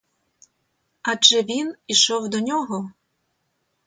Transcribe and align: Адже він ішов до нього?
Адже 1.01 1.41
він 1.43 1.75
ішов 1.87 2.29
до 2.29 2.39
нього? 2.39 2.91